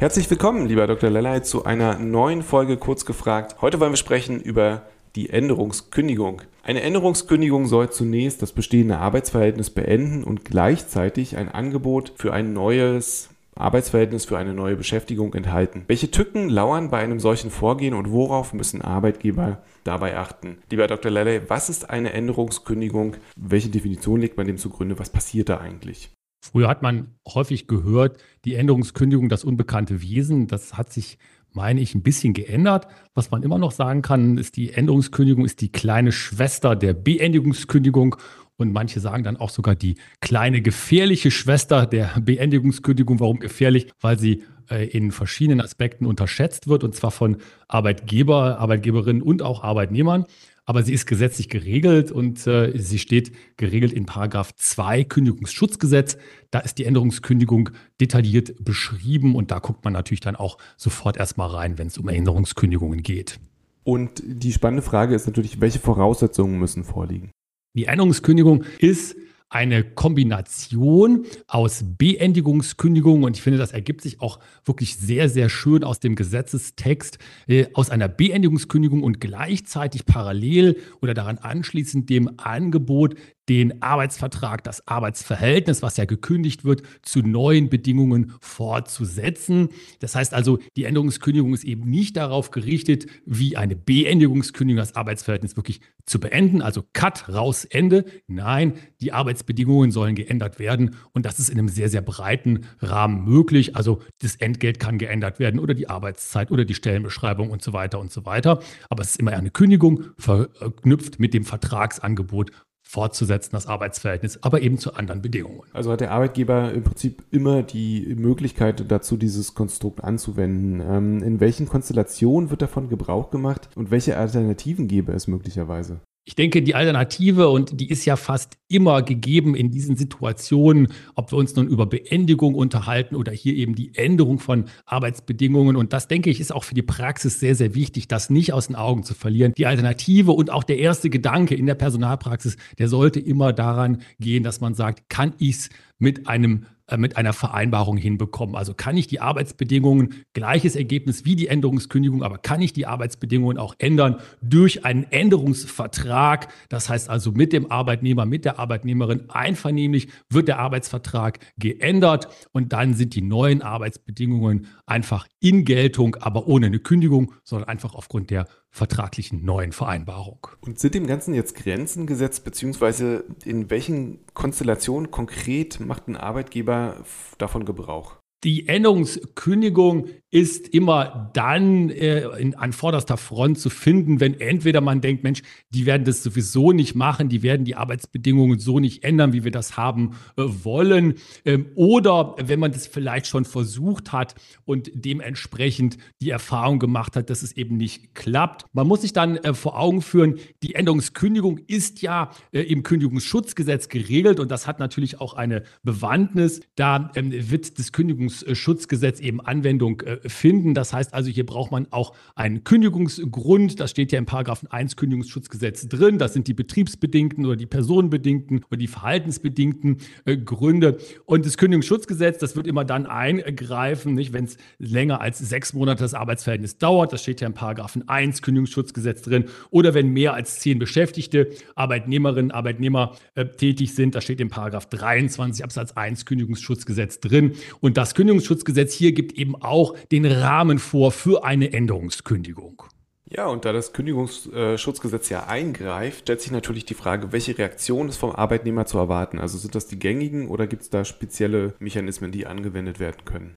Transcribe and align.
Herzlich 0.00 0.30
willkommen, 0.30 0.68
lieber 0.68 0.86
Dr. 0.86 1.10
Lellay, 1.10 1.42
zu 1.42 1.64
einer 1.64 1.98
neuen 1.98 2.44
Folge 2.44 2.76
Kurz 2.76 3.04
gefragt. 3.04 3.56
Heute 3.60 3.80
wollen 3.80 3.90
wir 3.90 3.96
sprechen 3.96 4.40
über 4.40 4.82
die 5.16 5.30
Änderungskündigung. 5.30 6.42
Eine 6.62 6.82
Änderungskündigung 6.82 7.66
soll 7.66 7.90
zunächst 7.90 8.40
das 8.40 8.52
bestehende 8.52 8.98
Arbeitsverhältnis 8.98 9.70
beenden 9.70 10.22
und 10.22 10.44
gleichzeitig 10.44 11.36
ein 11.36 11.48
Angebot 11.48 12.12
für 12.14 12.32
ein 12.32 12.52
neues 12.52 13.30
Arbeitsverhältnis 13.56 14.24
für 14.24 14.38
eine 14.38 14.54
neue 14.54 14.76
Beschäftigung 14.76 15.34
enthalten. 15.34 15.82
Welche 15.88 16.12
Tücken 16.12 16.48
lauern 16.48 16.90
bei 16.90 16.98
einem 16.98 17.18
solchen 17.18 17.50
Vorgehen 17.50 17.94
und 17.94 18.12
worauf 18.12 18.52
müssen 18.52 18.82
Arbeitgeber 18.82 19.64
dabei 19.82 20.16
achten? 20.16 20.58
Lieber 20.70 20.86
Dr. 20.86 21.10
Lelley, 21.10 21.40
was 21.48 21.68
ist 21.70 21.90
eine 21.90 22.12
Änderungskündigung? 22.12 23.16
Welche 23.34 23.70
Definition 23.70 24.20
legt 24.20 24.36
man 24.36 24.46
dem 24.46 24.58
zugrunde? 24.58 24.96
Was 25.00 25.10
passiert 25.10 25.48
da 25.48 25.58
eigentlich? 25.58 26.12
Früher 26.40 26.68
hat 26.68 26.82
man 26.82 27.14
häufig 27.26 27.66
gehört, 27.66 28.18
die 28.44 28.54
Änderungskündigung, 28.54 29.28
das 29.28 29.44
unbekannte 29.44 30.02
Wesen, 30.02 30.46
das 30.46 30.76
hat 30.76 30.92
sich 30.92 31.18
meine 31.52 31.80
ich, 31.80 31.94
ein 31.94 32.02
bisschen 32.02 32.34
geändert. 32.34 32.86
Was 33.14 33.30
man 33.30 33.42
immer 33.42 33.58
noch 33.58 33.72
sagen 33.72 34.02
kann, 34.02 34.38
ist, 34.38 34.56
die 34.56 34.72
Änderungskündigung 34.72 35.44
ist 35.44 35.60
die 35.60 35.72
kleine 35.72 36.12
Schwester 36.12 36.76
der 36.76 36.94
Beendigungskündigung. 36.94 38.16
Und 38.56 38.72
manche 38.72 39.00
sagen 39.00 39.22
dann 39.22 39.36
auch 39.36 39.50
sogar 39.50 39.76
die 39.76 39.96
kleine 40.20 40.60
gefährliche 40.60 41.30
Schwester 41.30 41.86
der 41.86 42.20
Beendigungskündigung. 42.20 43.20
Warum 43.20 43.38
gefährlich? 43.38 43.90
Weil 44.00 44.18
sie 44.18 44.42
äh, 44.68 44.86
in 44.86 45.12
verschiedenen 45.12 45.60
Aspekten 45.60 46.06
unterschätzt 46.06 46.66
wird, 46.66 46.82
und 46.82 46.94
zwar 46.94 47.12
von 47.12 47.36
Arbeitgeber, 47.68 48.58
Arbeitgeberinnen 48.58 49.22
und 49.22 49.42
auch 49.42 49.62
Arbeitnehmern 49.62 50.24
aber 50.68 50.82
sie 50.82 50.92
ist 50.92 51.06
gesetzlich 51.06 51.48
geregelt 51.48 52.12
und 52.12 52.46
äh, 52.46 52.76
sie 52.76 52.98
steht 52.98 53.32
geregelt 53.56 53.90
in 53.90 54.04
Paragraph 54.04 54.54
2 54.54 55.04
Kündigungsschutzgesetz. 55.04 56.18
Da 56.50 56.58
ist 56.58 56.76
die 56.76 56.84
Änderungskündigung 56.84 57.70
detailliert 58.02 58.62
beschrieben 58.62 59.34
und 59.34 59.50
da 59.50 59.60
guckt 59.60 59.82
man 59.84 59.94
natürlich 59.94 60.20
dann 60.20 60.36
auch 60.36 60.58
sofort 60.76 61.16
erstmal 61.16 61.48
rein, 61.48 61.78
wenn 61.78 61.86
es 61.86 61.96
um 61.96 62.06
Änderungskündigungen 62.06 63.02
geht. 63.02 63.40
Und 63.82 64.22
die 64.26 64.52
spannende 64.52 64.82
Frage 64.82 65.14
ist 65.14 65.26
natürlich, 65.26 65.58
welche 65.62 65.78
Voraussetzungen 65.78 66.58
müssen 66.58 66.84
vorliegen? 66.84 67.30
Die 67.74 67.86
Änderungskündigung 67.86 68.64
ist 68.78 69.16
eine 69.50 69.82
Kombination 69.82 71.24
aus 71.46 71.84
Beendigungskündigung 71.96 73.22
und 73.22 73.36
ich 73.36 73.42
finde, 73.42 73.58
das 73.58 73.72
ergibt 73.72 74.02
sich 74.02 74.20
auch 74.20 74.38
wirklich 74.64 74.96
sehr, 74.96 75.28
sehr 75.28 75.48
schön 75.48 75.84
aus 75.84 76.00
dem 76.00 76.16
Gesetzestext, 76.16 77.18
äh, 77.46 77.66
aus 77.72 77.90
einer 77.90 78.08
Beendigungskündigung 78.08 79.02
und 79.02 79.20
gleichzeitig 79.20 80.04
parallel 80.04 80.76
oder 81.00 81.14
daran 81.14 81.38
anschließend 81.38 82.10
dem 82.10 82.38
Angebot 82.38 83.14
den 83.48 83.82
Arbeitsvertrag, 83.82 84.62
das 84.64 84.86
Arbeitsverhältnis, 84.86 85.82
was 85.82 85.96
ja 85.96 86.04
gekündigt 86.04 86.64
wird, 86.64 86.82
zu 87.02 87.20
neuen 87.20 87.68
Bedingungen 87.68 88.32
fortzusetzen. 88.40 89.70
Das 90.00 90.14
heißt 90.14 90.34
also, 90.34 90.58
die 90.76 90.84
Änderungskündigung 90.84 91.54
ist 91.54 91.64
eben 91.64 91.88
nicht 91.88 92.16
darauf 92.16 92.50
gerichtet, 92.50 93.06
wie 93.24 93.56
eine 93.56 93.76
Beendigungskündigung 93.76 94.78
das 94.78 94.96
Arbeitsverhältnis 94.96 95.56
wirklich 95.56 95.80
zu 96.04 96.20
beenden, 96.20 96.62
also 96.62 96.84
Cut, 96.92 97.28
raus, 97.28 97.64
Ende. 97.64 98.04
Nein, 98.26 98.74
die 99.00 99.12
Arbeitsbedingungen 99.12 99.90
sollen 99.90 100.14
geändert 100.14 100.58
werden 100.58 100.96
und 101.12 101.26
das 101.26 101.38
ist 101.38 101.48
in 101.48 101.58
einem 101.58 101.68
sehr, 101.68 101.88
sehr 101.88 102.02
breiten 102.02 102.66
Rahmen 102.80 103.24
möglich. 103.24 103.76
Also 103.76 104.00
das 104.20 104.36
Entgelt 104.36 104.78
kann 104.80 104.98
geändert 104.98 105.38
werden 105.38 105.60
oder 105.60 105.74
die 105.74 105.88
Arbeitszeit 105.88 106.50
oder 106.50 106.64
die 106.64 106.74
Stellenbeschreibung 106.74 107.50
und 107.50 107.62
so 107.62 107.72
weiter 107.72 107.98
und 107.98 108.12
so 108.12 108.24
weiter. 108.24 108.60
Aber 108.88 109.02
es 109.02 109.10
ist 109.10 109.20
immer 109.20 109.32
eine 109.32 109.50
Kündigung 109.50 110.04
verknüpft 110.16 111.20
mit 111.20 111.34
dem 111.34 111.44
Vertragsangebot 111.44 112.50
fortzusetzen, 112.88 113.50
das 113.52 113.66
Arbeitsverhältnis, 113.66 114.42
aber 114.42 114.62
eben 114.62 114.78
zu 114.78 114.94
anderen 114.94 115.20
Bedingungen. 115.20 115.60
Also 115.74 115.92
hat 115.92 116.00
der 116.00 116.10
Arbeitgeber 116.10 116.72
im 116.72 116.84
Prinzip 116.84 117.22
immer 117.30 117.62
die 117.62 118.14
Möglichkeit 118.16 118.90
dazu, 118.90 119.18
dieses 119.18 119.54
Konstrukt 119.54 120.02
anzuwenden. 120.02 120.80
Ähm, 120.80 121.22
in 121.22 121.38
welchen 121.38 121.68
Konstellationen 121.68 122.48
wird 122.48 122.62
davon 122.62 122.88
Gebrauch 122.88 123.28
gemacht 123.30 123.68
und 123.74 123.90
welche 123.90 124.16
Alternativen 124.16 124.88
gäbe 124.88 125.12
es 125.12 125.28
möglicherweise? 125.28 126.00
Ich 126.28 126.34
denke, 126.34 126.60
die 126.60 126.74
Alternative, 126.74 127.48
und 127.48 127.80
die 127.80 127.88
ist 127.88 128.04
ja 128.04 128.14
fast 128.14 128.58
immer 128.68 129.00
gegeben 129.00 129.54
in 129.54 129.70
diesen 129.70 129.96
Situationen, 129.96 130.88
ob 131.14 131.32
wir 131.32 131.38
uns 131.38 131.56
nun 131.56 131.66
über 131.66 131.86
Beendigung 131.86 132.54
unterhalten 132.54 133.16
oder 133.16 133.32
hier 133.32 133.54
eben 133.54 133.74
die 133.74 133.94
Änderung 133.94 134.38
von 134.38 134.66
Arbeitsbedingungen. 134.84 135.74
Und 135.74 135.94
das, 135.94 136.06
denke 136.06 136.28
ich, 136.28 136.38
ist 136.38 136.52
auch 136.52 136.64
für 136.64 136.74
die 136.74 136.82
Praxis 136.82 137.40
sehr, 137.40 137.54
sehr 137.54 137.74
wichtig, 137.74 138.08
das 138.08 138.28
nicht 138.28 138.52
aus 138.52 138.66
den 138.66 138.76
Augen 138.76 139.04
zu 139.04 139.14
verlieren. 139.14 139.54
Die 139.56 139.64
Alternative 139.64 140.32
und 140.32 140.50
auch 140.50 140.64
der 140.64 140.76
erste 140.76 141.08
Gedanke 141.08 141.54
in 141.54 141.64
der 141.64 141.76
Personalpraxis, 141.76 142.58
der 142.78 142.88
sollte 142.88 143.20
immer 143.20 143.54
daran 143.54 144.02
gehen, 144.20 144.42
dass 144.42 144.60
man 144.60 144.74
sagt, 144.74 145.08
kann 145.08 145.32
ich 145.38 145.56
es 145.56 145.70
mit 145.98 146.28
einem 146.28 146.66
äh, 146.88 146.96
mit 146.96 147.18
einer 147.18 147.34
Vereinbarung 147.34 147.98
hinbekommen. 147.98 148.56
Also 148.56 148.72
kann 148.72 148.96
ich 148.96 149.06
die 149.06 149.20
Arbeitsbedingungen, 149.20 150.24
gleiches 150.32 150.74
Ergebnis 150.74 151.26
wie 151.26 151.36
die 151.36 151.48
Änderungskündigung, 151.48 152.22
aber 152.22 152.38
kann 152.38 152.62
ich 152.62 152.72
die 152.72 152.86
Arbeitsbedingungen 152.86 153.58
auch 153.58 153.74
ändern 153.78 154.16
durch 154.40 154.86
einen 154.86 155.04
Änderungsvertrag? 155.04 156.48
Das 156.70 156.88
heißt 156.88 157.10
also 157.10 157.32
mit 157.32 157.52
dem 157.52 157.70
Arbeitnehmer, 157.70 158.24
mit 158.24 158.46
der 158.46 158.58
Arbeitnehmerin 158.58 159.28
einvernehmlich 159.28 160.08
wird 160.30 160.48
der 160.48 160.58
Arbeitsvertrag 160.60 161.40
geändert 161.58 162.28
und 162.52 162.72
dann 162.72 162.94
sind 162.94 163.14
die 163.14 163.22
neuen 163.22 163.60
Arbeitsbedingungen 163.60 164.66
einfach 164.86 165.26
in 165.40 165.66
Geltung, 165.66 166.16
aber 166.16 166.46
ohne 166.46 166.66
eine 166.66 166.78
Kündigung, 166.78 167.34
sondern 167.44 167.68
einfach 167.68 167.94
aufgrund 167.94 168.30
der 168.30 168.46
vertraglichen 168.70 169.44
neuen 169.44 169.72
Vereinbarung. 169.72 170.48
Und 170.60 170.78
sind 170.78 170.94
dem 170.94 171.06
Ganzen 171.06 171.34
jetzt 171.34 171.54
Grenzen 171.54 172.06
gesetzt, 172.06 172.44
beziehungsweise 172.44 173.24
in 173.44 173.70
welchen 173.70 174.20
Konstellationen 174.34 175.10
konkret 175.10 175.80
macht 175.80 176.08
ein 176.08 176.16
Arbeitgeber 176.16 176.96
davon 177.38 177.64
Gebrauch? 177.64 178.17
Die 178.44 178.68
Änderungskündigung 178.68 180.06
ist 180.30 180.68
immer 180.68 181.30
dann 181.32 181.88
äh, 181.88 182.20
in, 182.38 182.54
an 182.54 182.74
vorderster 182.74 183.16
Front 183.16 183.58
zu 183.58 183.70
finden, 183.70 184.20
wenn 184.20 184.38
entweder 184.38 184.82
man 184.82 185.00
denkt, 185.00 185.24
Mensch, 185.24 185.40
die 185.70 185.86
werden 185.86 186.04
das 186.04 186.22
sowieso 186.22 186.72
nicht 186.72 186.94
machen, 186.94 187.30
die 187.30 187.42
werden 187.42 187.64
die 187.64 187.76
Arbeitsbedingungen 187.76 188.58
so 188.58 188.78
nicht 188.78 189.04
ändern, 189.04 189.32
wie 189.32 189.44
wir 189.44 189.50
das 189.50 189.78
haben 189.78 190.16
äh, 190.36 190.42
wollen, 190.44 191.14
ähm, 191.46 191.66
oder 191.76 192.36
wenn 192.38 192.60
man 192.60 192.72
das 192.72 192.86
vielleicht 192.86 193.26
schon 193.26 193.46
versucht 193.46 194.12
hat 194.12 194.34
und 194.66 194.90
dementsprechend 194.94 195.96
die 196.20 196.28
Erfahrung 196.28 196.78
gemacht 196.78 197.16
hat, 197.16 197.30
dass 197.30 197.42
es 197.42 197.56
eben 197.56 197.78
nicht 197.78 198.14
klappt. 198.14 198.66
Man 198.74 198.86
muss 198.86 199.00
sich 199.00 199.14
dann 199.14 199.38
äh, 199.38 199.54
vor 199.54 199.80
Augen 199.80 200.02
führen, 200.02 200.38
die 200.62 200.74
Änderungskündigung 200.74 201.58
ist 201.66 202.02
ja 202.02 202.30
äh, 202.52 202.60
im 202.60 202.82
Kündigungsschutzgesetz 202.82 203.88
geregelt 203.88 204.40
und 204.40 204.50
das 204.50 204.66
hat 204.66 204.78
natürlich 204.78 205.22
auch 205.22 205.32
eine 205.32 205.62
Bewandtnis. 205.82 206.60
Da 206.76 207.10
ähm, 207.14 207.32
wird 207.32 207.78
das 207.78 207.92
Kündigungsschutzgesetz 208.28 209.20
eben 209.20 209.40
Anwendung 209.40 210.00
äh, 210.02 210.28
finden. 210.28 210.74
Das 210.74 210.92
heißt 210.92 211.14
also, 211.14 211.30
hier 211.30 211.46
braucht 211.46 211.70
man 211.70 211.86
auch 211.90 212.14
einen 212.34 212.64
Kündigungsgrund. 212.64 213.80
Das 213.80 213.90
steht 213.90 214.12
ja 214.12 214.18
im 214.18 214.26
Paragraphen 214.26 214.70
1 214.70 214.96
Kündigungsschutzgesetz 214.96 215.88
drin. 215.88 216.18
Das 216.18 216.32
sind 216.32 216.48
die 216.48 216.54
betriebsbedingten 216.54 217.46
oder 217.46 217.56
die 217.56 217.66
personenbedingten 217.66 218.64
oder 218.70 218.76
die 218.76 218.86
verhaltensbedingten 218.86 219.98
äh, 220.24 220.36
Gründe. 220.36 220.98
Und 221.24 221.46
das 221.46 221.56
Kündigungsschutzgesetz, 221.56 222.38
das 222.38 222.56
wird 222.56 222.66
immer 222.66 222.84
dann 222.84 223.06
eingreifen, 223.06 224.14
nicht, 224.14 224.32
wenn 224.32 224.44
es 224.44 224.56
länger 224.78 225.20
als 225.20 225.38
sechs 225.38 225.72
Monate 225.72 226.02
das 226.02 226.14
Arbeitsverhältnis 226.14 226.78
dauert. 226.78 227.12
Das 227.12 227.22
steht 227.22 227.40
ja 227.40 227.46
im 227.46 227.54
Paragraphen 227.54 228.08
1 228.08 228.42
Kündigungsschutzgesetz 228.42 229.22
drin. 229.22 229.46
Oder 229.70 229.94
wenn 229.94 230.12
mehr 230.12 230.34
als 230.34 230.60
zehn 230.60 230.78
Beschäftigte, 230.78 231.48
Arbeitnehmerinnen, 231.74 232.50
Arbeitnehmer 232.50 233.16
äh, 233.34 233.46
tätig 233.46 233.94
sind. 233.94 234.14
Das 234.14 234.24
steht 234.24 234.40
im 234.40 234.48
Paragraph 234.48 234.86
23 234.86 235.64
Absatz 235.64 235.92
1 235.92 236.26
Kündigungsschutzgesetz 236.26 237.20
drin. 237.20 237.52
Und 237.80 237.96
das 237.96 238.14
Kündigungsschutzgesetz 238.18 238.94
hier 238.94 239.12
gibt 239.12 239.38
eben 239.38 239.54
auch 239.54 239.96
den 240.10 240.26
Rahmen 240.26 240.80
vor 240.80 241.12
für 241.12 241.44
eine 241.44 241.72
Änderungskündigung. 241.72 242.82
Ja, 243.30 243.46
und 243.46 243.64
da 243.64 243.72
das 243.72 243.92
Kündigungsschutzgesetz 243.92 245.28
ja 245.28 245.46
eingreift, 245.46 246.22
stellt 246.22 246.40
sich 246.40 246.50
natürlich 246.50 246.84
die 246.84 246.94
Frage, 246.94 247.30
welche 247.30 247.56
Reaktion 247.56 248.08
ist 248.08 248.16
vom 248.16 248.32
Arbeitnehmer 248.32 248.86
zu 248.86 248.98
erwarten? 248.98 249.38
Also 249.38 249.56
sind 249.56 249.76
das 249.76 249.86
die 249.86 250.00
gängigen 250.00 250.48
oder 250.48 250.66
gibt 250.66 250.82
es 250.82 250.90
da 250.90 251.04
spezielle 251.04 251.74
Mechanismen, 251.78 252.32
die 252.32 252.44
angewendet 252.44 252.98
werden 252.98 253.24
können? 253.24 253.54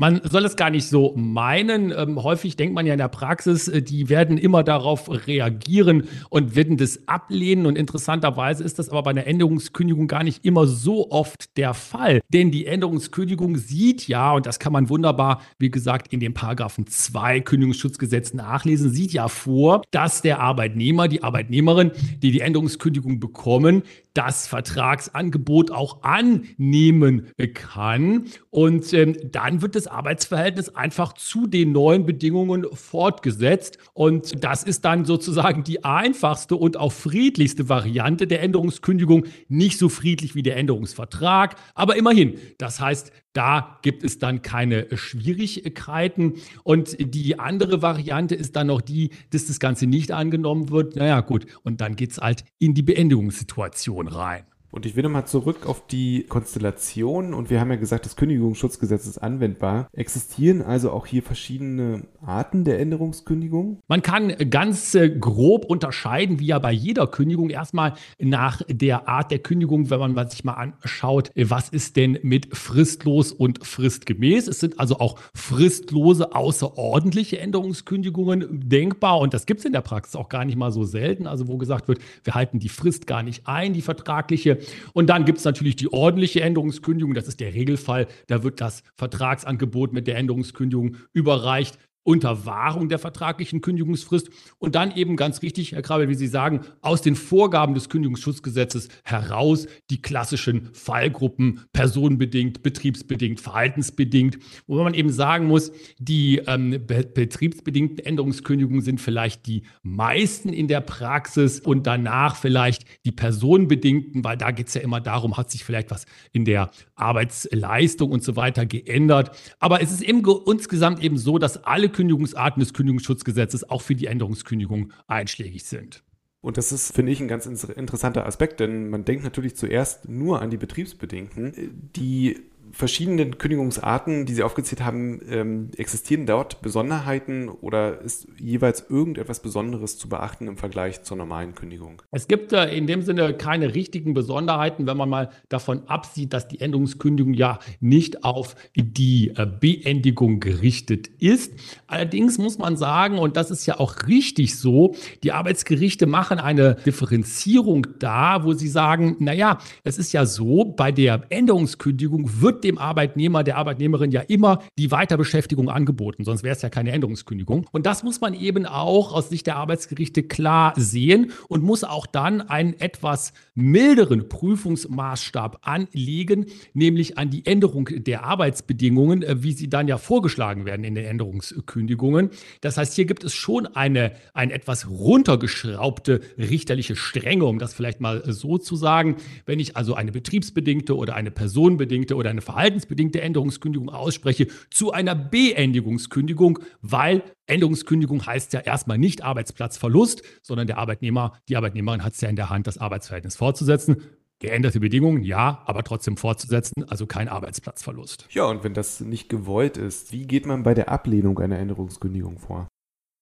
Man 0.00 0.22
soll 0.24 0.46
es 0.46 0.56
gar 0.56 0.70
nicht 0.70 0.88
so 0.88 1.12
meinen. 1.14 1.92
Ähm, 1.94 2.22
häufig 2.22 2.56
denkt 2.56 2.74
man 2.74 2.86
ja 2.86 2.94
in 2.94 2.98
der 2.98 3.08
Praxis, 3.08 3.68
äh, 3.68 3.82
die 3.82 4.08
werden 4.08 4.38
immer 4.38 4.62
darauf 4.64 5.10
reagieren 5.26 6.04
und 6.30 6.56
werden 6.56 6.78
das 6.78 7.06
ablehnen. 7.06 7.66
Und 7.66 7.76
interessanterweise 7.76 8.64
ist 8.64 8.78
das 8.78 8.88
aber 8.88 9.02
bei 9.02 9.10
einer 9.10 9.26
Änderungskündigung 9.26 10.08
gar 10.08 10.24
nicht 10.24 10.42
immer 10.42 10.66
so 10.66 11.10
oft 11.10 11.54
der 11.58 11.74
Fall. 11.74 12.22
Denn 12.32 12.50
die 12.50 12.64
Änderungskündigung 12.64 13.58
sieht 13.58 14.08
ja, 14.08 14.32
und 14.32 14.46
das 14.46 14.58
kann 14.58 14.72
man 14.72 14.88
wunderbar, 14.88 15.42
wie 15.58 15.70
gesagt, 15.70 16.10
in 16.14 16.20
dem 16.20 16.32
Paragraphen 16.32 16.86
2 16.86 17.40
Kündigungsschutzgesetz 17.40 18.32
nachlesen, 18.32 18.90
sieht 18.90 19.12
ja 19.12 19.28
vor, 19.28 19.82
dass 19.90 20.22
der 20.22 20.40
Arbeitnehmer, 20.40 21.08
die 21.08 21.22
Arbeitnehmerin, 21.22 21.90
die 22.22 22.30
die 22.30 22.40
Änderungskündigung 22.40 23.20
bekommen, 23.20 23.82
das 24.20 24.46
Vertragsangebot 24.46 25.70
auch 25.70 26.02
annehmen 26.02 27.28
kann. 27.54 28.26
Und 28.50 28.92
ähm, 28.92 29.16
dann 29.32 29.62
wird 29.62 29.74
das 29.74 29.86
Arbeitsverhältnis 29.86 30.68
einfach 30.76 31.14
zu 31.14 31.46
den 31.46 31.72
neuen 31.72 32.04
Bedingungen 32.04 32.66
fortgesetzt. 32.74 33.78
Und 33.94 34.44
das 34.44 34.62
ist 34.62 34.84
dann 34.84 35.06
sozusagen 35.06 35.64
die 35.64 35.84
einfachste 35.84 36.56
und 36.56 36.76
auch 36.76 36.92
friedlichste 36.92 37.70
Variante 37.70 38.26
der 38.26 38.42
Änderungskündigung. 38.42 39.24
Nicht 39.48 39.78
so 39.78 39.88
friedlich 39.88 40.34
wie 40.34 40.42
der 40.42 40.58
Änderungsvertrag, 40.58 41.56
aber 41.74 41.96
immerhin. 41.96 42.34
Das 42.58 42.78
heißt, 42.78 43.12
da 43.32 43.78
gibt 43.82 44.02
es 44.02 44.18
dann 44.18 44.42
keine 44.42 44.88
Schwierigkeiten. 44.96 46.34
Und 46.64 46.96
die 46.98 47.38
andere 47.38 47.80
Variante 47.80 48.34
ist 48.34 48.56
dann 48.56 48.66
noch 48.66 48.80
die, 48.80 49.10
dass 49.30 49.46
das 49.46 49.60
Ganze 49.60 49.86
nicht 49.86 50.10
angenommen 50.10 50.70
wird. 50.70 50.96
Naja, 50.96 51.20
gut. 51.20 51.46
Und 51.62 51.80
dann 51.80 51.94
geht 51.94 52.10
es 52.10 52.18
halt 52.18 52.44
in 52.58 52.74
die 52.74 52.82
Beendigungssituation 52.82 54.08
rein. 54.14 54.44
Und 54.70 54.86
ich 54.86 54.94
will 54.94 55.02
nochmal 55.02 55.26
zurück 55.26 55.66
auf 55.66 55.86
die 55.86 56.24
Konstellation. 56.28 57.34
Und 57.34 57.50
wir 57.50 57.60
haben 57.60 57.70
ja 57.70 57.76
gesagt, 57.76 58.06
das 58.06 58.16
Kündigungsschutzgesetz 58.16 59.06
ist 59.06 59.18
anwendbar. 59.18 59.88
Existieren 59.92 60.62
also 60.62 60.92
auch 60.92 61.06
hier 61.06 61.22
verschiedene 61.22 62.02
Arten 62.24 62.64
der 62.64 62.78
Änderungskündigung? 62.78 63.80
Man 63.88 64.02
kann 64.02 64.34
ganz 64.50 64.94
äh, 64.94 65.10
grob 65.10 65.64
unterscheiden, 65.64 66.38
wie 66.38 66.46
ja 66.46 66.58
bei 66.58 66.72
jeder 66.72 67.06
Kündigung, 67.08 67.50
erstmal 67.50 67.94
nach 68.18 68.62
der 68.68 69.08
Art 69.08 69.30
der 69.30 69.40
Kündigung, 69.40 69.90
wenn 69.90 69.98
man 69.98 70.30
sich 70.30 70.44
mal 70.44 70.54
anschaut, 70.54 71.30
was 71.34 71.68
ist 71.68 71.96
denn 71.96 72.18
mit 72.22 72.56
fristlos 72.56 73.32
und 73.32 73.66
fristgemäß. 73.66 74.46
Es 74.46 74.60
sind 74.60 74.78
also 74.78 74.98
auch 74.98 75.18
fristlose, 75.34 76.34
außerordentliche 76.34 77.38
Änderungskündigungen 77.40 78.68
denkbar. 78.68 79.18
Und 79.18 79.34
das 79.34 79.46
gibt 79.46 79.60
es 79.60 79.66
in 79.66 79.72
der 79.72 79.80
Praxis 79.80 80.14
auch 80.14 80.28
gar 80.28 80.44
nicht 80.44 80.56
mal 80.56 80.70
so 80.70 80.84
selten. 80.84 81.26
Also 81.26 81.48
wo 81.48 81.58
gesagt 81.58 81.88
wird, 81.88 81.98
wir 82.22 82.34
halten 82.34 82.60
die 82.60 82.68
Frist 82.68 83.06
gar 83.06 83.22
nicht 83.22 83.48
ein, 83.48 83.72
die 83.72 83.82
vertragliche. 83.82 84.59
Und 84.92 85.08
dann 85.08 85.24
gibt 85.24 85.38
es 85.38 85.44
natürlich 85.44 85.76
die 85.76 85.92
ordentliche 85.92 86.40
Änderungskündigung. 86.40 87.14
Das 87.14 87.28
ist 87.28 87.40
der 87.40 87.54
Regelfall. 87.54 88.06
Da 88.26 88.42
wird 88.42 88.60
das 88.60 88.82
Vertragsangebot 88.96 89.92
mit 89.92 90.06
der 90.06 90.16
Änderungskündigung 90.16 90.96
überreicht 91.12 91.78
unter 92.10 92.44
Wahrung 92.44 92.88
der 92.88 92.98
vertraglichen 92.98 93.60
Kündigungsfrist 93.60 94.30
und 94.58 94.74
dann 94.74 94.96
eben 94.96 95.14
ganz 95.14 95.42
richtig, 95.42 95.72
Herr 95.72 95.82
Krabel, 95.82 96.08
wie 96.08 96.16
Sie 96.16 96.26
sagen, 96.26 96.62
aus 96.80 97.02
den 97.02 97.14
Vorgaben 97.14 97.74
des 97.74 97.88
Kündigungsschutzgesetzes 97.88 98.88
heraus 99.04 99.68
die 99.90 100.02
klassischen 100.02 100.70
Fallgruppen 100.72 101.60
personenbedingt, 101.72 102.64
betriebsbedingt, 102.64 103.40
verhaltensbedingt, 103.40 104.38
wo 104.66 104.82
man 104.82 104.94
eben 104.94 105.12
sagen 105.12 105.46
muss, 105.46 105.70
die 105.98 106.38
ähm, 106.46 106.84
be 106.84 107.10
betriebsbedingten 107.14 108.04
Änderungskündigungen 108.04 108.82
sind 108.82 109.00
vielleicht 109.00 109.46
die 109.46 109.62
meisten 109.82 110.52
in 110.52 110.66
der 110.66 110.80
Praxis 110.80 111.60
und 111.60 111.86
danach 111.86 112.34
vielleicht 112.34 112.84
die 113.04 113.12
personenbedingten, 113.12 114.24
weil 114.24 114.36
da 114.36 114.50
geht 114.50 114.66
es 114.66 114.74
ja 114.74 114.80
immer 114.80 115.00
darum, 115.00 115.36
hat 115.36 115.50
sich 115.50 115.62
vielleicht 115.62 115.90
was 115.92 116.06
in 116.32 116.44
der 116.44 116.70
Arbeitsleistung 116.96 118.10
und 118.10 118.24
so 118.24 118.34
weiter 118.34 118.66
geändert. 118.66 119.36
Aber 119.60 119.80
es 119.80 119.92
ist 119.92 120.02
eben 120.02 120.22
insgesamt 120.46 121.02
eben 121.02 121.16
so, 121.16 121.38
dass 121.38 121.62
alle 121.64 121.88
Kündigungsarten 122.00 122.60
des 122.60 122.72
Kündigungsschutzgesetzes 122.72 123.68
auch 123.68 123.82
für 123.82 123.94
die 123.94 124.06
Änderungskündigung 124.06 124.92
einschlägig 125.06 125.64
sind. 125.64 126.02
Und 126.40 126.56
das 126.56 126.72
ist, 126.72 126.94
finde 126.94 127.12
ich, 127.12 127.20
ein 127.20 127.28
ganz 127.28 127.44
interessanter 127.44 128.24
Aspekt, 128.24 128.60
denn 128.60 128.88
man 128.88 129.04
denkt 129.04 129.22
natürlich 129.22 129.54
zuerst 129.54 130.08
nur 130.08 130.40
an 130.40 130.48
die 130.48 130.56
Betriebsbedingten. 130.56 131.90
Die 131.94 132.38
verschiedenen 132.72 133.38
Kündigungsarten, 133.38 134.26
die 134.26 134.34
Sie 134.34 134.42
aufgezählt 134.42 134.84
haben, 134.84 135.20
ähm, 135.28 135.70
existieren 135.76 136.26
dort 136.26 136.62
Besonderheiten 136.62 137.48
oder 137.48 138.00
ist 138.00 138.28
jeweils 138.38 138.88
irgendetwas 138.88 139.40
Besonderes 139.40 139.98
zu 139.98 140.08
beachten 140.08 140.46
im 140.46 140.56
Vergleich 140.56 141.02
zur 141.02 141.16
normalen 141.16 141.54
Kündigung? 141.54 142.02
Es 142.10 142.28
gibt 142.28 142.52
äh, 142.52 142.74
in 142.74 142.86
dem 142.86 143.02
Sinne 143.02 143.34
keine 143.34 143.74
richtigen 143.74 144.14
Besonderheiten, 144.14 144.86
wenn 144.86 144.96
man 144.96 145.08
mal 145.08 145.30
davon 145.48 145.82
absieht, 145.86 146.32
dass 146.32 146.48
die 146.48 146.60
Änderungskündigung 146.60 147.34
ja 147.34 147.58
nicht 147.80 148.24
auf 148.24 148.54
die 148.76 149.32
äh, 149.36 149.46
Beendigung 149.46 150.40
gerichtet 150.40 151.08
ist. 151.18 151.54
Allerdings 151.86 152.38
muss 152.38 152.58
man 152.58 152.76
sagen, 152.76 153.18
und 153.18 153.36
das 153.36 153.50
ist 153.50 153.66
ja 153.66 153.80
auch 153.80 154.06
richtig 154.06 154.56
so, 154.58 154.94
die 155.22 155.32
Arbeitsgerichte 155.32 156.06
machen 156.06 156.38
eine 156.38 156.76
Differenzierung 156.86 157.86
da, 157.98 158.44
wo 158.44 158.52
sie 158.52 158.68
sagen, 158.68 159.16
naja, 159.18 159.58
es 159.84 159.98
ist 159.98 160.12
ja 160.12 160.26
so, 160.26 160.64
bei 160.64 160.92
der 160.92 161.22
Änderungskündigung 161.30 162.40
wird 162.40 162.59
dem 162.64 162.78
Arbeitnehmer, 162.78 163.44
der 163.44 163.56
Arbeitnehmerin 163.56 164.10
ja 164.10 164.20
immer 164.20 164.62
die 164.78 164.90
Weiterbeschäftigung 164.90 165.68
angeboten, 165.70 166.24
sonst 166.24 166.42
wäre 166.42 166.54
es 166.54 166.62
ja 166.62 166.68
keine 166.68 166.92
Änderungskündigung. 166.92 167.66
Und 167.72 167.86
das 167.86 168.02
muss 168.02 168.20
man 168.20 168.34
eben 168.34 168.66
auch 168.66 169.12
aus 169.12 169.28
Sicht 169.28 169.46
der 169.46 169.56
Arbeitsgerichte 169.56 170.22
klar 170.22 170.72
sehen 170.76 171.32
und 171.48 171.62
muss 171.62 171.84
auch 171.84 172.06
dann 172.06 172.40
einen 172.40 172.78
etwas 172.80 173.32
milderen 173.54 174.28
Prüfungsmaßstab 174.28 175.58
anlegen, 175.62 176.46
nämlich 176.72 177.18
an 177.18 177.30
die 177.30 177.46
Änderung 177.46 177.88
der 177.90 178.24
Arbeitsbedingungen, 178.24 179.22
äh, 179.22 179.42
wie 179.42 179.52
sie 179.52 179.68
dann 179.68 179.88
ja 179.88 179.98
vorgeschlagen 179.98 180.64
werden 180.64 180.84
in 180.84 180.94
den 180.94 181.04
Änderungskündigungen. 181.04 182.30
Das 182.60 182.76
heißt, 182.76 182.94
hier 182.94 183.04
gibt 183.04 183.24
es 183.24 183.34
schon 183.34 183.66
eine, 183.66 184.12
eine 184.34 184.52
etwas 184.52 184.88
runtergeschraubte 184.88 186.20
richterliche 186.38 186.96
Strenge, 186.96 187.44
um 187.44 187.58
das 187.58 187.74
vielleicht 187.74 188.00
mal 188.00 188.22
so 188.26 188.58
zu 188.58 188.76
sagen. 188.76 189.16
Wenn 189.46 189.60
ich 189.60 189.76
also 189.76 189.94
eine 189.94 190.12
betriebsbedingte 190.12 190.96
oder 190.96 191.14
eine 191.14 191.30
personenbedingte 191.30 192.14
oder 192.16 192.30
eine 192.30 192.40
verhaltensbedingte 192.50 193.20
Änderungskündigung 193.20 193.90
ausspreche, 193.90 194.48
zu 194.70 194.92
einer 194.92 195.14
Beendigungskündigung, 195.14 196.58
weil 196.82 197.22
Änderungskündigung 197.46 198.26
heißt 198.26 198.52
ja 198.52 198.60
erstmal 198.60 198.98
nicht 198.98 199.22
Arbeitsplatzverlust, 199.22 200.22
sondern 200.42 200.66
der 200.66 200.78
Arbeitnehmer, 200.78 201.38
die 201.48 201.56
Arbeitnehmerin 201.56 202.02
hat 202.02 202.14
es 202.14 202.20
ja 202.20 202.28
in 202.28 202.36
der 202.36 202.50
Hand, 202.50 202.66
das 202.66 202.78
Arbeitsverhältnis 202.78 203.36
fortzusetzen. 203.36 204.02
Geänderte 204.40 204.80
Bedingungen, 204.80 205.22
ja, 205.22 205.62
aber 205.66 205.84
trotzdem 205.84 206.16
fortzusetzen, 206.16 206.88
also 206.88 207.06
kein 207.06 207.28
Arbeitsplatzverlust. 207.28 208.26
Ja, 208.30 208.46
und 208.46 208.64
wenn 208.64 208.72
das 208.72 209.00
nicht 209.00 209.28
gewollt 209.28 209.76
ist, 209.76 210.12
wie 210.12 210.26
geht 210.26 210.46
man 210.46 210.62
bei 210.62 210.72
der 210.72 210.88
Ablehnung 210.88 211.38
einer 211.38 211.58
Änderungskündigung 211.58 212.38
vor? 212.38 212.66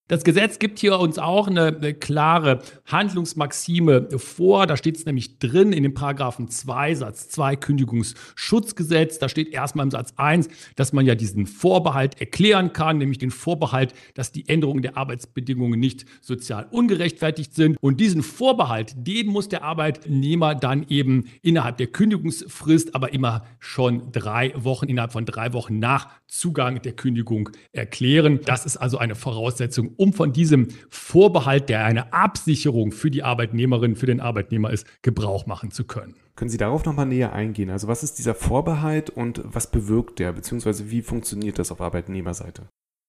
Das 0.08 0.24
Gesetz 0.24 0.58
gibt 0.58 0.78
hier 0.78 0.98
uns 0.98 1.18
auch 1.18 1.48
eine, 1.48 1.66
eine 1.66 1.92
klare 1.92 2.60
Handlungsmaxime 2.86 4.08
vor. 4.16 4.66
Da 4.66 4.78
steht 4.78 4.96
es 4.96 5.04
nämlich 5.04 5.38
drin 5.38 5.74
in 5.74 5.82
dem 5.82 5.92
Paragraphen 5.92 6.48
2 6.48 6.94
Satz 6.94 7.28
2 7.28 7.56
Kündigungsschutzgesetz. 7.56 9.18
Da 9.18 9.28
steht 9.28 9.48
erstmal 9.52 9.84
im 9.84 9.90
Satz 9.90 10.14
1, 10.16 10.48
dass 10.76 10.94
man 10.94 11.04
ja 11.04 11.14
diesen 11.14 11.46
Vorbehalt 11.46 12.18
erklären 12.22 12.72
kann, 12.72 12.96
nämlich 12.96 13.18
den 13.18 13.30
Vorbehalt, 13.30 13.92
dass 14.14 14.32
die 14.32 14.48
Änderungen 14.48 14.80
der 14.80 14.96
Arbeitsbedingungen 14.96 15.78
nicht 15.78 16.06
sozial 16.22 16.66
ungerechtfertigt 16.70 17.54
sind. 17.54 17.76
Und 17.82 18.00
diesen 18.00 18.22
Vorbehalt, 18.22 18.94
den 18.96 19.26
muss 19.26 19.50
der 19.50 19.62
Arbeitnehmer 19.62 20.54
dann 20.54 20.86
eben 20.88 21.26
innerhalb 21.42 21.76
der 21.76 21.88
Kündigungsfrist, 21.88 22.94
aber 22.94 23.12
immer 23.12 23.44
schon 23.58 24.10
drei 24.10 24.54
Wochen, 24.56 24.86
innerhalb 24.86 25.12
von 25.12 25.26
drei 25.26 25.52
Wochen 25.52 25.78
nach 25.78 26.08
Zugang 26.28 26.80
der 26.80 26.92
Kündigung 26.92 27.50
erklären. 27.72 28.40
Das 28.46 28.64
ist 28.64 28.78
also 28.78 28.96
eine 28.96 29.14
Voraussetzung, 29.14 29.97
um 29.98 30.12
von 30.12 30.32
diesem 30.32 30.68
Vorbehalt, 30.88 31.68
der 31.68 31.84
eine 31.84 32.12
Absicherung 32.12 32.92
für 32.92 33.10
die 33.10 33.22
Arbeitnehmerin, 33.22 33.96
für 33.96 34.06
den 34.06 34.20
Arbeitnehmer 34.20 34.70
ist, 34.70 34.86
Gebrauch 35.02 35.46
machen 35.46 35.70
zu 35.70 35.84
können. 35.84 36.14
Können 36.36 36.50
Sie 36.50 36.56
darauf 36.56 36.84
nochmal 36.84 37.06
näher 37.06 37.32
eingehen? 37.32 37.68
Also 37.68 37.88
was 37.88 38.02
ist 38.02 38.18
dieser 38.18 38.34
Vorbehalt 38.34 39.10
und 39.10 39.42
was 39.44 39.70
bewirkt 39.70 40.20
der, 40.20 40.32
beziehungsweise 40.32 40.90
wie 40.90 41.02
funktioniert 41.02 41.58
das 41.58 41.72
auf 41.72 41.80
Arbeitnehmerseite? 41.80 42.68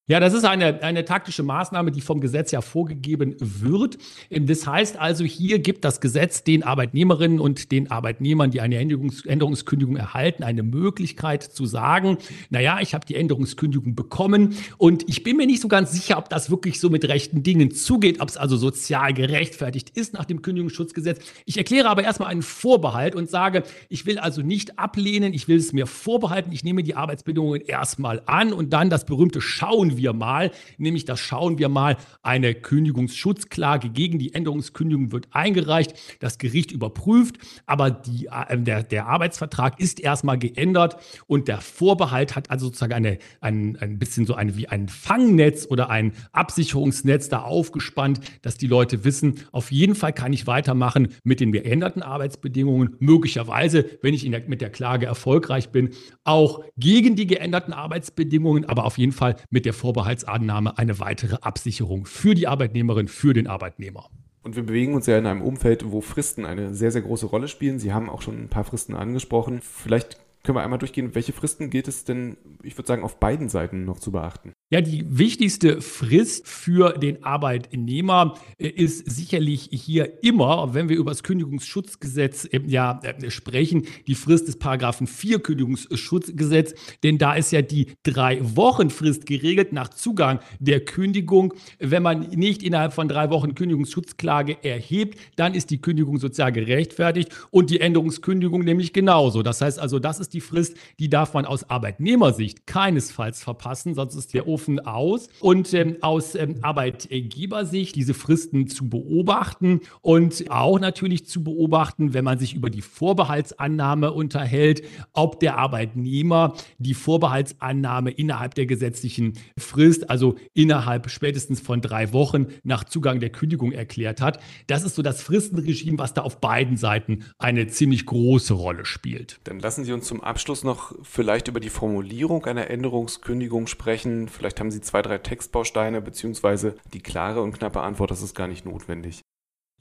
Ja, 0.09 0.19
das 0.19 0.33
ist 0.33 0.43
eine, 0.43 0.81
eine 0.81 1.05
taktische 1.05 1.43
Maßnahme, 1.43 1.91
die 1.91 2.01
vom 2.01 2.19
Gesetz 2.19 2.49
ja 2.49 2.61
vorgegeben 2.61 3.35
wird. 3.39 3.99
Das 4.31 4.65
heißt 4.65 4.97
also, 4.97 5.23
hier 5.23 5.59
gibt 5.59 5.85
das 5.85 6.01
Gesetz 6.01 6.43
den 6.43 6.63
Arbeitnehmerinnen 6.63 7.39
und 7.39 7.71
den 7.71 7.91
Arbeitnehmern, 7.91 8.49
die 8.49 8.59
eine 8.59 8.77
Änderungs 8.77 9.23
Änderungskündigung 9.23 9.97
erhalten, 9.97 10.41
eine 10.41 10.63
Möglichkeit 10.63 11.43
zu 11.43 11.67
sagen, 11.67 12.17
naja, 12.49 12.79
ich 12.81 12.95
habe 12.95 13.05
die 13.05 13.13
Änderungskündigung 13.13 13.93
bekommen 13.93 14.55
und 14.79 15.07
ich 15.07 15.21
bin 15.21 15.37
mir 15.37 15.45
nicht 15.45 15.61
so 15.61 15.67
ganz 15.67 15.91
sicher, 15.91 16.17
ob 16.17 16.27
das 16.27 16.49
wirklich 16.49 16.79
so 16.79 16.89
mit 16.89 17.07
rechten 17.07 17.43
Dingen 17.43 17.69
zugeht, 17.69 18.19
ob 18.19 18.29
es 18.29 18.37
also 18.37 18.57
sozial 18.57 19.13
gerechtfertigt 19.13 19.91
ist 19.91 20.13
nach 20.13 20.25
dem 20.25 20.41
Kündigungsschutzgesetz. 20.41 21.19
Ich 21.45 21.57
erkläre 21.57 21.87
aber 21.87 22.03
erstmal 22.03 22.29
einen 22.29 22.41
Vorbehalt 22.41 23.13
und 23.13 23.29
sage, 23.29 23.61
ich 23.89 24.07
will 24.07 24.17
also 24.17 24.41
nicht 24.41 24.79
ablehnen, 24.79 25.35
ich 25.35 25.47
will 25.47 25.57
es 25.57 25.71
mir 25.71 25.85
vorbehalten, 25.85 26.51
ich 26.51 26.63
nehme 26.63 26.81
die 26.81 26.95
Arbeitsbedingungen 26.95 27.61
erstmal 27.61 28.23
an 28.25 28.53
und 28.53 28.73
dann 28.73 28.89
das 28.89 29.05
berühmte 29.05 29.39
Schauen 29.39 29.98
wir 29.99 30.13
mal, 30.13 30.49
nämlich 30.79 31.05
das 31.05 31.19
Schauen 31.19 31.59
wir 31.59 31.69
mal, 31.69 31.97
eine 32.23 32.55
Kündigungsschutzklage 32.55 33.89
gegen 33.89 34.17
die 34.17 34.33
Änderungskündigung 34.33 35.11
wird 35.11 35.27
eingereicht, 35.29 35.93
das 36.19 36.39
Gericht 36.39 36.71
überprüft, 36.71 37.37
aber 37.67 37.91
die, 37.91 38.25
äh, 38.27 38.57
der, 38.57 38.81
der 38.81 39.05
Arbeitsvertrag 39.05 39.79
ist 39.79 39.99
erstmal 39.99 40.39
geändert 40.39 40.97
und 41.27 41.47
der 41.47 41.61
Vorbehalt 41.61 42.35
hat 42.35 42.49
also 42.49 42.65
sozusagen 42.67 42.93
eine, 42.93 43.19
ein, 43.41 43.77
ein 43.79 43.99
bisschen 43.99 44.25
so 44.25 44.33
eine, 44.33 44.57
wie 44.57 44.67
ein 44.67 44.89
Fangnetz 44.89 45.67
oder 45.69 45.89
ein 45.91 46.13
Absicherungsnetz 46.31 47.29
da 47.29 47.43
aufgespannt, 47.43 48.19
dass 48.41 48.57
die 48.57 48.67
Leute 48.67 49.03
wissen, 49.03 49.35
auf 49.51 49.71
jeden 49.71 49.95
Fall 49.95 50.13
kann 50.13 50.33
ich 50.33 50.47
weitermachen 50.47 51.09
mit 51.23 51.39
den 51.39 51.51
geänderten 51.51 52.01
Arbeitsbedingungen, 52.01 52.95
möglicherweise, 52.99 53.85
wenn 54.01 54.13
ich 54.13 54.29
der, 54.39 54.47
mit 54.47 54.61
der 54.61 54.69
Klage 54.69 55.05
erfolgreich 55.05 55.69
bin, 55.69 55.89
auch 56.23 56.63
gegen 56.77 57.15
die 57.15 57.27
geänderten 57.27 57.73
Arbeitsbedingungen, 57.73 58.65
aber 58.65 58.85
auf 58.85 58.97
jeden 58.97 59.11
Fall 59.11 59.35
mit 59.49 59.65
der 59.65 59.73
Vorbehaltsannahme 59.89 60.77
eine 60.77 60.99
weitere 60.99 61.37
Absicherung 61.41 62.05
für 62.05 62.35
die 62.35 62.47
Arbeitnehmerin, 62.47 63.07
für 63.07 63.33
den 63.33 63.47
Arbeitnehmer. 63.47 64.11
Und 64.43 64.55
wir 64.55 64.61
bewegen 64.61 64.93
uns 64.93 65.07
ja 65.07 65.17
in 65.17 65.25
einem 65.25 65.41
Umfeld, 65.41 65.91
wo 65.91 65.99
Fristen 66.01 66.45
eine 66.45 66.75
sehr, 66.75 66.91
sehr 66.91 67.01
große 67.01 67.25
Rolle 67.25 67.47
spielen. 67.47 67.79
Sie 67.79 67.91
haben 67.91 68.07
auch 68.07 68.21
schon 68.21 68.39
ein 68.39 68.49
paar 68.49 68.65
Fristen 68.65 68.93
angesprochen. 68.93 69.61
Vielleicht 69.63 70.19
können 70.43 70.55
wir 70.57 70.63
einmal 70.63 70.79
durchgehen, 70.79 71.15
welche 71.15 71.33
Fristen 71.33 71.69
gilt 71.69 71.87
es 71.87 72.05
denn, 72.05 72.37
ich 72.63 72.77
würde 72.77 72.87
sagen, 72.87 73.03
auf 73.03 73.19
beiden 73.19 73.49
Seiten 73.49 73.83
noch 73.83 73.99
zu 73.99 74.11
beachten? 74.11 74.53
Ja, 74.71 74.81
die 74.81 75.03
wichtigste 75.09 75.81
Frist 75.81 76.47
für 76.47 76.93
den 76.93 77.23
Arbeitnehmer 77.23 78.35
äh, 78.57 78.67
ist 78.67 79.09
sicherlich 79.09 79.69
hier 79.71 80.23
immer, 80.23 80.73
wenn 80.73 80.87
wir 80.89 80.95
über 80.95 81.11
das 81.11 81.23
Kündigungsschutzgesetz 81.23 82.47
ja, 82.67 82.99
äh, 83.03 83.31
sprechen, 83.31 83.87
die 84.07 84.15
Frist 84.15 84.47
des 84.47 84.59
Paragraphen 84.59 85.07
4 85.07 85.39
Kündigungsschutzgesetz, 85.39 86.73
denn 87.03 87.17
da 87.17 87.33
ist 87.33 87.51
ja 87.51 87.61
die 87.61 87.87
drei 88.03 88.39
Wochen 88.55 88.91
Frist 88.91 89.25
geregelt 89.25 89.73
nach 89.73 89.89
Zugang 89.89 90.39
der 90.59 90.85
Kündigung. 90.85 91.53
Wenn 91.79 92.03
man 92.03 92.29
nicht 92.29 92.63
innerhalb 92.63 92.93
von 92.93 93.07
drei 93.07 93.29
Wochen 93.31 93.55
Kündigungsschutzklage 93.55 94.63
erhebt, 94.63 95.19
dann 95.35 95.53
ist 95.53 95.71
die 95.71 95.81
Kündigung 95.81 96.17
sozial 96.17 96.51
gerechtfertigt 96.51 97.29
und 97.49 97.71
die 97.71 97.81
Änderungskündigung 97.81 98.63
nämlich 98.63 98.93
genauso. 98.93 99.41
Das 99.41 99.61
heißt 99.61 99.79
also, 99.79 99.99
das 99.99 100.19
ist 100.19 100.28
die 100.33 100.41
Frist, 100.41 100.75
die 100.99 101.09
darf 101.09 101.33
man 101.33 101.45
aus 101.45 101.69
Arbeitnehmersicht 101.69 102.67
keinesfalls 102.67 103.43
verpassen, 103.43 103.95
sonst 103.95 104.15
ist 104.15 104.33
der 104.33 104.47
Ofen 104.47 104.79
aus. 104.79 105.29
Und 105.39 105.73
ähm, 105.73 105.97
aus 106.01 106.35
ähm, 106.35 106.57
Arbeitgebersicht 106.61 107.95
diese 107.95 108.13
Fristen 108.13 108.67
zu 108.67 108.89
beobachten 108.89 109.81
und 110.01 110.49
auch 110.49 110.79
natürlich 110.79 111.25
zu 111.25 111.43
beobachten, 111.43 112.13
wenn 112.13 112.23
man 112.23 112.39
sich 112.39 112.53
über 112.53 112.69
die 112.69 112.81
Vorbehaltsannahme 112.81 114.11
unterhält, 114.11 114.83
ob 115.13 115.39
der 115.39 115.57
Arbeitnehmer 115.57 116.53
die 116.77 116.93
Vorbehaltsannahme 116.93 118.11
innerhalb 118.11 118.55
der 118.55 118.65
gesetzlichen 118.65 119.33
Frist, 119.57 120.09
also 120.09 120.35
innerhalb 120.53 121.09
spätestens 121.09 121.59
von 121.59 121.81
drei 121.81 122.13
Wochen 122.13 122.47
nach 122.63 122.83
Zugang 122.83 123.19
der 123.19 123.29
Kündigung 123.29 123.71
erklärt 123.71 124.21
hat. 124.21 124.39
Das 124.67 124.83
ist 124.83 124.95
so 124.95 125.01
das 125.01 125.21
Fristenregime, 125.21 125.97
was 125.97 126.13
da 126.13 126.21
auf 126.21 126.39
beiden 126.39 126.77
Seiten 126.77 127.25
eine 127.37 127.67
ziemlich 127.67 128.05
große 128.05 128.53
Rolle 128.53 128.85
spielt. 128.85 129.39
Dann 129.43 129.59
lassen 129.59 129.83
Sie 129.83 129.93
uns 129.93 130.07
zum 130.07 130.18
Abschluss 130.23 130.63
noch 130.63 130.93
vielleicht 131.03 131.47
über 131.47 131.59
die 131.59 131.69
Formulierung 131.69 132.45
einer 132.45 132.69
Änderungskündigung 132.69 133.67
sprechen. 133.67 134.27
Vielleicht 134.27 134.59
haben 134.59 134.71
Sie 134.71 134.81
zwei, 134.81 135.01
drei 135.01 135.17
Textbausteine, 135.17 136.01
beziehungsweise 136.01 136.75
die 136.93 137.01
klare 137.01 137.41
und 137.41 137.53
knappe 137.53 137.81
Antwort, 137.81 138.11
das 138.11 138.21
ist 138.21 138.35
gar 138.35 138.47
nicht 138.47 138.65
notwendig. 138.65 139.21